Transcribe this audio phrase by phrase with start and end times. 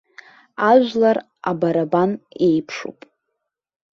[0.69, 1.17] Ажәлар
[1.49, 2.11] абарабан
[2.45, 2.99] еиԥшуп.